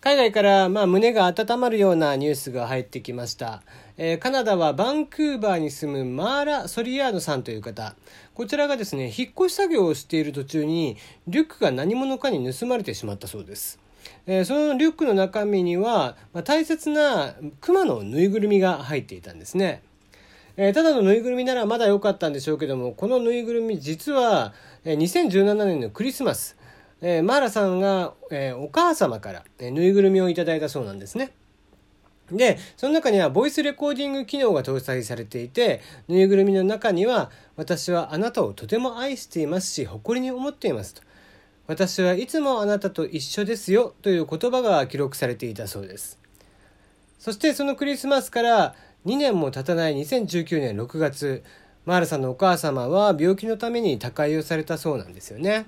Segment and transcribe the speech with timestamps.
[0.00, 3.62] 海外からまあ胸が温まるようなニュースが入ってきました、
[3.96, 7.96] えー、カナダはバンクーバーに住むマーラ・ソリアーノさんという方。
[8.32, 13.80] こちらがですね引っ越し作業をしている途中にリュックが何者かに盗まれてしまったそうです、
[14.28, 19.82] えー、そのリュックの中身には、まあ、大切なクマのぬいぐるみが入っていたんですね。
[20.56, 24.54] え、ただのぬいぐるみならまだ良かったんでしょうけどもこのぬいぐるみ実は、
[24.84, 26.56] えー、2017年のクリスマス
[27.00, 31.32] えー、マーラさんが、えー、お母様から、えー、ぬいぐるみをいただいたそうなんですね。
[32.32, 41.02] で、その中にはボイスレコーディング機能が搭載されていて、ぬいぐるみの中には、私はあなたをとても愛していますし、誇りに思っていますと。
[41.66, 46.18] 私はいつもあなたと一緒ですよという言葉が記録されていたそうです。
[47.18, 48.74] そしてそのクリスマスから
[49.06, 51.42] 2年も経たない2019年6月、
[51.84, 55.66] マーラさんのお母様は病気のために他界をされたそうなんですよね。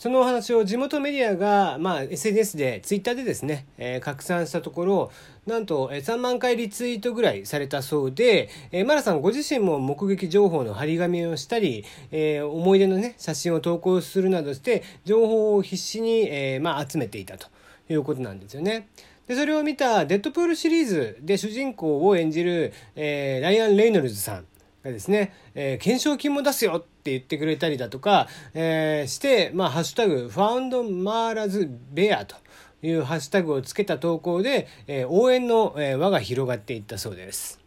[0.00, 5.12] そのお話を地元メディアが、まあ、SNS で、ツイッターでですね、えー、拡散したところ、
[5.46, 17.48] なんと、えー、3万回リツイートぐらいされたそうで、えー、マラさんご自身も目撃情報の張り紙をしたり、えー、思い出のね、写真を投稿するなどして、情報を必死に、えー、まあ、集めていたと
[17.90, 18.88] いうことなんですよね。
[19.26, 24.46] で、それを見たデッドプールシリーズで主人公を演じる、えー、ライアン・レイノルズさん。
[24.82, 32.36] がですね、えー、懸賞金も出すよって言ってくれたりだとか、えー、して、まあ、ハッシュタグ、ファウンドマーラズベアと
[32.82, 37.60] いうハッシュタグをつけた投稿で、えー、応援の、え輪が広がっていったそうです。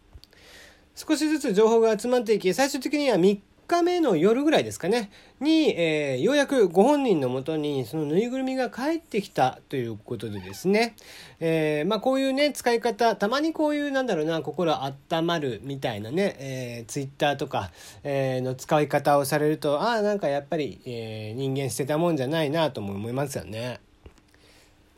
[0.96, 10.96] 少しずつ情報が集まっていき、最終的には3日目の夜ぐらいですかね、に、えー、ようやくご本人のもとにそのぬいぐるみが帰ってきたということでですね、
[11.40, 17.70] えー、まあこういうね、使い方、たまにこういうなんだろうな、心温まるみたいなね、えー、ツイッターとか、
[18.02, 23.80] え、の使い方をされると、ああ、なんかやっぱり、え、人間捨てたもんじゃないなとも思いますよね。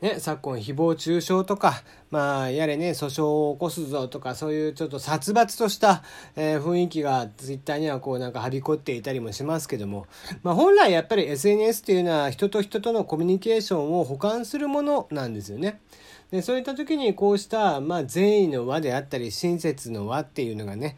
[0.01, 6.03] ね、昨今誹謗中傷とか、まあ、やれね、訴訟を起こすぞとか、そういうちょっと殺伐とした、
[6.35, 10.07] えー、雰囲気がツイッターにはこうなんかはびこっていたりもしますけども、
[10.43, 15.81] まあ本来やっぱり SNS っていうのは人と人とのコミュニケーションを補完するものなんですよね。
[16.31, 20.97] でそういった時にこうした、まあ、善意の輪であったり親切の輪っていうのがね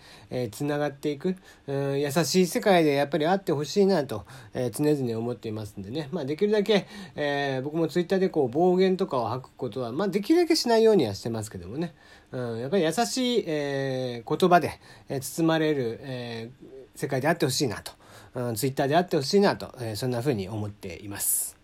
[0.51, 1.35] つな、がっていく、
[1.67, 11.95] うん、優しい世界でやっぱりあってほしいなと、えー、常々思っていますんでね、まあ、できるだけ、えー、僕もツイッターでこう暴言とかを吐くことは、まあ、できるだけしないようににはしてますけどもね、
[12.31, 17.91] うん、やっぱり優しい、えー、言葉で、えー、包まれる、えー、世界であってほしいなと、
[18.35, 21.57] うん、ツイッターであってほしいなと、えー、そんなふうに思っています。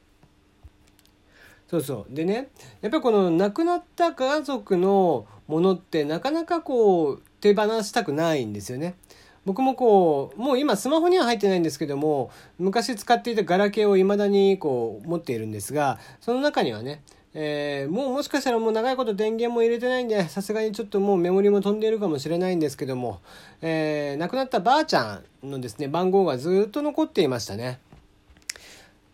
[1.67, 2.49] そうそうでね
[2.81, 8.95] やっぱりこの亡くなった家族のものってなかなかこう手放したくないんですよね。
[9.45, 17.03] 僕もこうもう今スマホには入ってないんですけども昔使っていたガラケーを未だにこう持っているんですがその中にはね
[17.37, 23.19] えー、もうもしかしたらもう長いこと電源も入れてないんでさすがにちょっともうメモリも飛んでいるかもしれないんですけども、
[23.61, 27.79] えー、亡くなったばあちゃんのですね番号がずっと残っていましたね。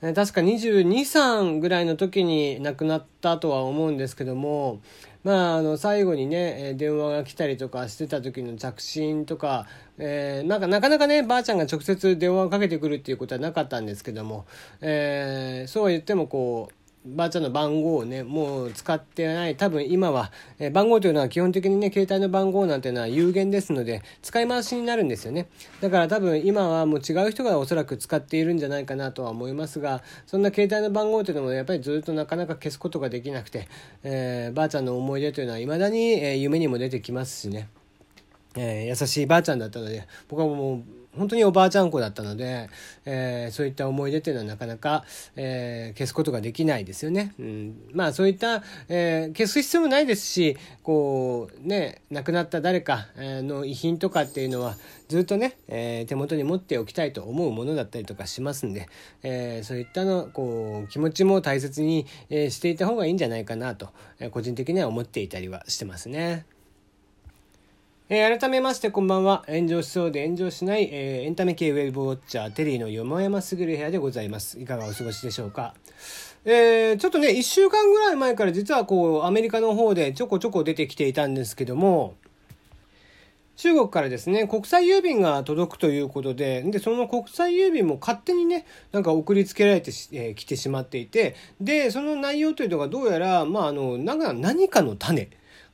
[0.02, 4.80] 確か22、3ぐらいの時に亡くなったとは思うんですけども、
[5.24, 9.68] まあ、あの、最後にね、電話が来たりとかしてた時の着信とか、
[10.00, 14.46] えー、なんかなかなかね、ばあちゃんが直接電話をかけてくるっていうことはなかったんですけども、
[14.82, 19.56] えー、そうは言ってもこう、ばあちゃんの番号をね、もう使ってない。
[19.56, 25.48] 多分今は、え、番号というのは基本的にね、携帯の番号なんていうのは有限ですので、使い回しになるんですよね。
[25.82, 33.68] だから多分今はもう違う人がおそらく使っているんじゃないかなとは思いますが、そんな携帯の番号というのもやっぱりずっとなかなか消すことができなくて、
[34.04, 37.68] えー、ばあちゃんの思い出というのは未だに、え、夢にも出てきますしね。
[38.56, 42.70] えー、優しいばあちゃんだったので、僕はもう本当におばあちゃん子だったので、
[43.06, 45.04] えー、そういった思い出っていうのはなかなか、
[45.36, 47.34] えー、消すことができないですよね。
[47.40, 54.76] うん、まあそういった、えー、消す必要もないですし、こうね、亡くなった誰かの遺品とかっていうのは
[55.12, 58.88] ずっとね、えー、手元に持っておきたいと思うものだったりとかしますんで、
[59.24, 63.90] えー、そういったの、こう、気持ちも大切に、え、していた方がいいんじゃないかなと、
[64.20, 66.46] え、個人的には思っていたりはしてますね。
[68.14, 69.46] えー、改めましてこんばんは。
[69.48, 74.60] 炎上しそうで炎上しない、えー、エンタメ系ウェブウォッチャー、テリーのよもやますぐる部屋でございます。
[74.60, 75.74] いかがお過ごしでしょうか？
[76.44, 82.16] えー、ちょっとね、一週間ぐらい前から実はこう、アメリカの方でちょこちょこ出てきていたんですけども、
[83.56, 95.30] 中国からですね、国際郵便が届くということで、で、その国際郵便も勝手にね、なんか送りつけられてき、えー、てしまっていて、で、その内容というのがどうやら、まあ、あの、なんか何かの種。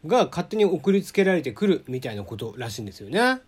[0.07, 3.42] が勝手に送りつけられてくるみたいなことらしいんですよね。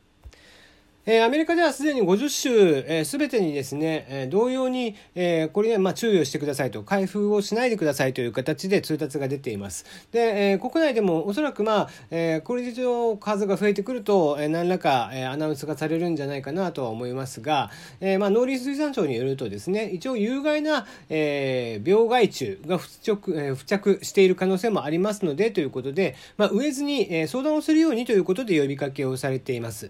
[1.05, 2.49] え、アメリカではすでに50州、
[2.87, 9.85] えー、全てにですね、え、同様に、え、これね、まあ、注意をしてくださいと、開封をしないでくださいという形で通達が出ています。
[10.11, 29.89] で、え、国内でもおそらく、まあ、え、これ以上数が増えてくると、えー、何らか、え、アナウンスがされるんじゃないかなとは思いますが、え、まあ、農林水産省によるとですね、一応有害な、え、病害虫が付着,、え、付着している可能性もありますので、ということで、まあ、植えずに、え、相談をするようにということで呼びかけをされています。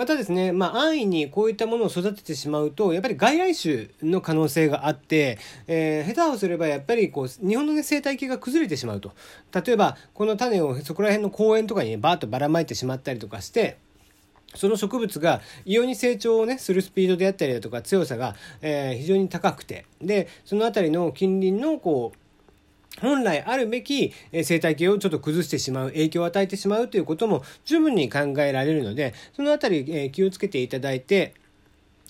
[0.00, 9.12] またですね、まあ、安易にこういったものを育ててしまうと、やっぱり外来種の可能性があって、えー、下手をすればやっぱりこう、日本の、ね、生態系が崩れてしまうと。
[9.52, 13.76] 例えば、この種をそこら辺の公園とかに、ね、バーッとばらまいてしまったりとかして、
[14.54, 22.19] その植物が異様に成長をね、するスピードであったりだとか強さが、えー、非常に高くて、で、そのあたりの近隣のこう、
[23.00, 31.34] 本来あるべき生態系をちょっと崩してしまう、影響を与えてしまうということも十分に考えられるので、そのあたり気をつけていただいて、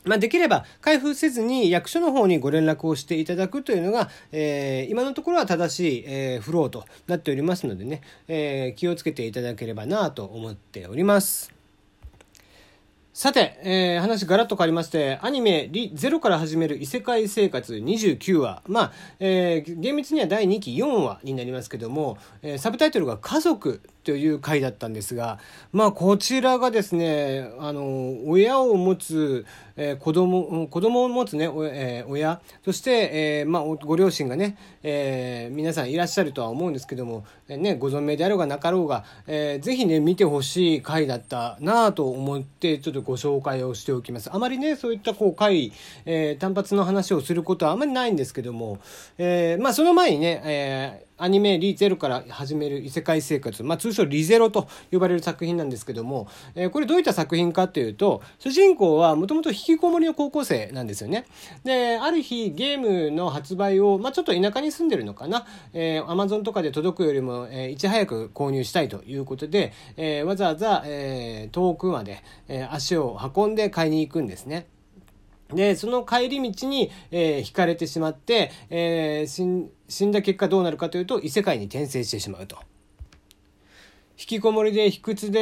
[0.04, 11.59] まあ、できれば開封せずに役所の方にご連絡をしていただくというのが、えー、今のところは正しい、えー、フローとなっておりますのでね、えー、気をつけていただければなと思っております。
[13.12, 18.62] さて、えー、話がらっと変わりまして、アニメ、リゼロから始める異世界生活29話。
[18.68, 23.80] まあ、えー、厳密には第2期4話になりますけども、えー、サブタイトルが家族
[24.10, 25.38] という回だったんですが、
[25.72, 29.46] まあ、こちらがですね、あの、親を持つ、
[29.76, 44.28] えー、子供、子供を持つね、えー、親、そして、えー、まあ、ご両親がね、えー、皆さんいらっしゃるとは思うんですけども、えー、ね、ご存命であろうがなかろうが、えー、ぜひね、見てほしい回だったなと思って、ちょっとご紹介をしておきます。
[44.34, 45.72] あまりね、そういったこう回、
[46.04, 48.80] えー、単発の話をすることはあまりないんですけども、
[49.18, 61.26] えー、まあ、その前にね、えー、アニメリゼロから始める異世界生活、まあ、通称リゼロと呼ばれる作品なんですけども、えー、これどういった作品かっていうと、主人公はもともと引きこもりの高校生なんですよね。
[61.62, 74.66] で、ある日ゲームの発売を、まあ、ちょっと田舎に住んでるのかな、えー、Amazon とかで届くよりも、えー、いち早く購入したいということで、えー、わざわざ、えー、遠くまで、えー、足を運んで買いに行くんですね。
[75.54, 82.56] で、その帰り道に、えー、引かれてしまって、えー、死んだ結果どうなるかというと、異世界に転生してしまうと。
[84.20, 85.38] 引きこもりで卑屈で、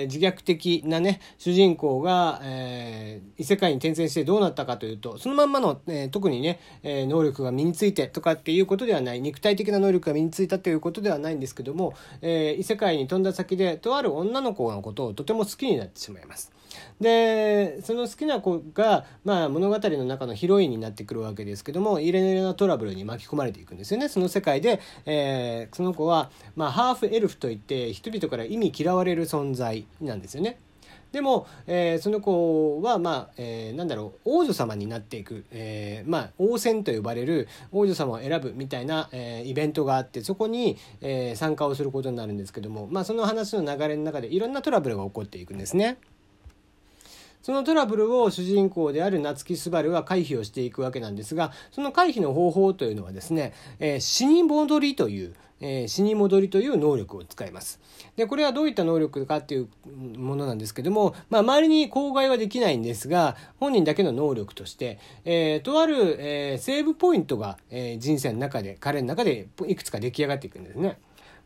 [0.00, 11.92] えー、自虐的なね、主人公が、えー、異世界に転生してどうなったかというと、そのまんまの、えー、特にね、え、能力が身についてとかっていうことではない、肉体的な能力が身についたということではないんですけども、
[12.22, 16.56] え、異世界に飛んだ先で、とある女の子のことをとても好きになってしまいます。
[17.00, 30.58] でその好きな子が、まあ、物語の中のヒロインになってくるわけですけどもいろいろなトラブルに巻き込まれていくんですよねその世界で、えー、その子は、まあ、ハーフエルフといって人々から意味嫌われる存在なんですよね。
[31.12, 45.96] でも、えー、その子は、まあえー、なんだろう王女様になっていく、えーまあ、王戦と呼ばれる王女様を選ぶみたいな、え、イベントがあってそこに、え、参加をすることになるんですけども、まあ、その話の流れの中でいろんなトラブルが起こっていくんですね。
[47.46, 57.78] そのトラブルを主人公である夏木すばるは回避をしていくわけなんですが、その回避の方法というのはですね、えー、死に戻りという、えー、死に戻りという能力を使います。
[58.16, 59.68] で、これはどういった能力かっていう
[60.18, 70.98] ものなんですけども、まあ、周りに口外はできないんですが、本人だけの能力として、えー、とある、えー、セーブポイントが、えー、人生の中で、彼の中でいくつか出来上がっていくんですね。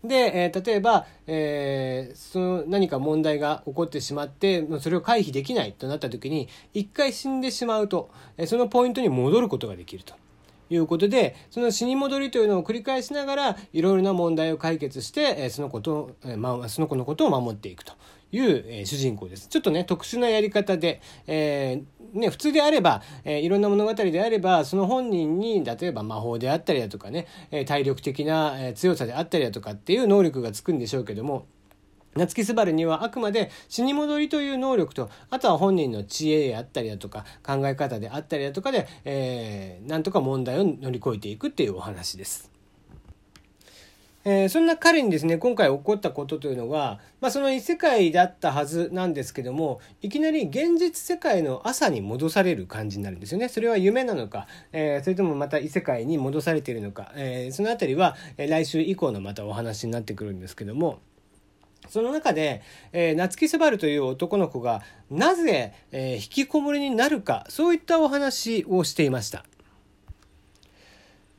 [0.05, 8.11] で、えー、例えば、えー、その何か問題が起こってしまって、それを回避できないとなった時に、一回死んでしまうと、
[8.47, 10.15] そのポイントに戻ることができると。
[10.73, 17.95] いうことで、その死に戻りというのを繰り返しながら、いろいろな問題を解決して、そのことを、ま、その子のことを守っていくと
[18.31, 19.49] いう、主人公です。
[19.49, 31.47] ちょっとね、特殊なやり方で、えー、ね、普通であれば、えー、いろんな物語であれば、その本人に、例えば魔法であったりだとかね、えー、体力的な、え、強さであったりだとかっていう能力がつくんでしょうけども、
[32.17, 42.51] 夏木すばるにはあくまで死に戻りという能力と、あとは本人の知恵であったりだとか、考え方であったりだとかで、えー、なんとか問題を乗り越えていくっていうお話です。
[44.25, 53.49] えー、そんな彼にですね、今回起こったことというのは、まあその異世界だったはずなんですけども、いきなり現実世界の朝に戻される感じになるんですよね。
[53.49, 60.99] それは夢なのか、えー、それともまた異世界に戻されているのか、えー、そのあたりは、来週以降のまたお話になってくるんですけども、
[61.89, 62.63] その中で、
[62.93, 69.45] えー、夏木すばるという男の子がなぜ、えー、引きこもりになるか、そういったお話をしていました。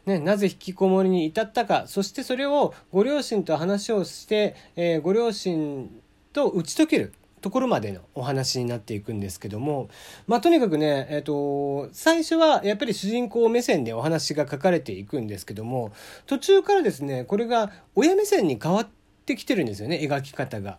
[0.06, 5.90] ね、なぜ引きこもりに至ったか、そしてそれをご両親と話をして、えー、ご両親
[6.34, 9.90] と打ち解けるところまでのお話になっていくんですけども、
[10.28, 15.92] まあ、とにかくね、えっ、と、最初はやっぱり主人公目線でお話が書かれていくんですけども、
[16.28, 18.88] 途中からですね、これが親目線に変わっ
[19.26, 20.78] てきてるんですよね、描き方が。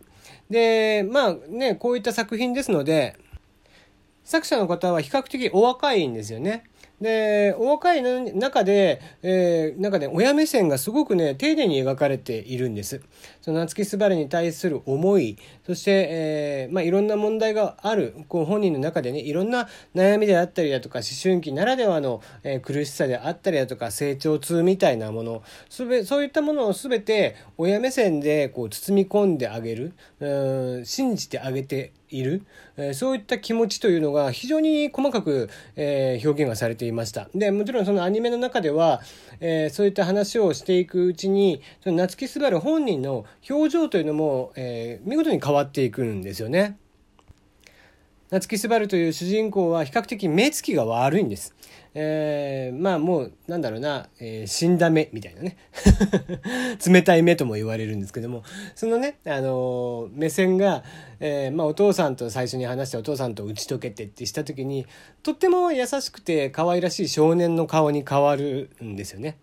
[0.50, 3.17] で、まあね、こういった作品ですので、
[4.25, 6.64] 作者の方は比較的お若いんですよね。
[7.02, 13.02] で、お若い中で、えー、中で親目線がすごくね、丁寧に描かれているんです。
[13.40, 32.42] その夏木すばるに対する思い、そして、えー、まあ、いろんな問題がある、こう本人の中でね、いろんな悩みであったりだとか、思春期ならではの、えー、苦しさであったりだとか、成長痛みたいなもの、すべ、そういったものをすべて親目線でこう包み込んであげる、うん、信じてあげている、
[32.76, 37.28] えー、そういった気持ちというのが非常に細かく、えー、表現がされていました。
[37.35, 39.00] で、もちろんそのアニメの中では、
[39.40, 46.78] えー、そういった話をしていくうちに、その夏木すばる本人の表情というのも、え見事に変わっていくんですよね。
[48.32, 51.54] 夏木すばるという主人公は比較的目つきが悪いんです。
[51.92, 55.58] えー、まあもうなんだろうな、えー、死んだ目みたいなね
[56.86, 58.42] 冷たい目とも言われるんですけども
[58.74, 60.82] そのね、あのー、目線が、
[61.20, 64.86] えーまあ、お父さんと最初に話してお父さんと打ち解けてってした時に
[65.22, 69.36] とっても優しくて可愛らしい少年の顔に変わるんですよね。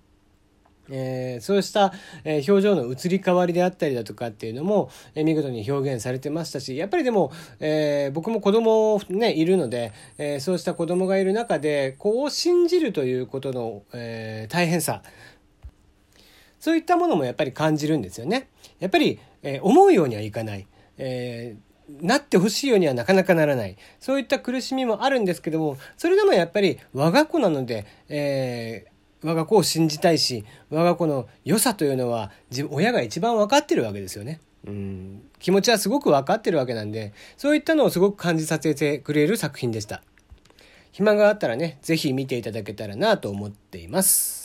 [0.91, 1.93] えー、そうした、
[2.24, 15.01] え、表情の移り変わりであったりだとかっていうのも、え、見事に表現されてましたしやっぱりでも、え、僕も子供ねいるので、え、そうした子供がいる中でこう信じるということの、え、大変さ
[16.60, 18.50] そういったものもやっぱり感じるんですよね。
[18.79, 20.67] やっぱり、え、思うようにはいかない。
[20.98, 21.69] えー
[22.01, 23.75] なってほしいようにはなかなかならない。
[24.00, 32.32] そういった苦しみもあるんですけども、それでもやっぱり我が子なので、えー、我が子を信じたいし我が子の良さというのは
[32.70, 34.40] 親が一番分かってるわけですよね。
[34.68, 40.04] うん気持ちはすごく分かってるわけなんでそういったのをすごく感じさせてくれる作品でした。
[40.92, 44.38] 暇があったらね是非見ていただけたらなと思っています。